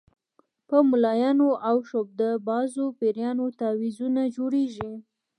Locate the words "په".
0.67-0.77